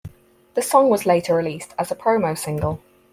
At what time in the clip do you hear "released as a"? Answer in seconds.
1.35-1.95